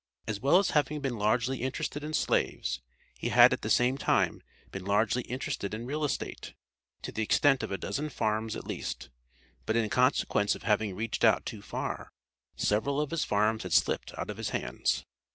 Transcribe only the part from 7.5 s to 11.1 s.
of a dozen farms at least. But in consequence of having